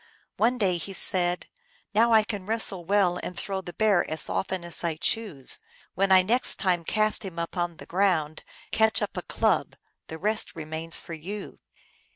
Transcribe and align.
One 0.37 0.57
day 0.57 0.77
he 0.77 0.93
said," 0.93 1.45
Now 1.93 2.11
I 2.11 2.23
can 2.23 2.47
wrestle 2.47 2.85
well 2.85 3.19
and 3.21 3.37
throw 3.37 3.61
the 3.61 3.71
Bear 3.71 4.03
as 4.09 4.31
often 4.31 4.65
as 4.65 4.83
I 4.83 4.95
choose. 4.95 5.59
When 5.93 6.11
I 6.11 6.23
next 6.23 6.55
time 6.55 6.83
cast 6.83 7.23
him 7.23 7.37
upon 7.37 7.77
the 7.77 7.85
ground, 7.85 8.43
catch 8.71 9.03
up 9.03 9.15
a 9.15 9.21
club; 9.21 9.75
the 10.07 10.17
rest 10.17 10.55
remains 10.55 10.99
for 10.99 11.13
you 11.13 11.59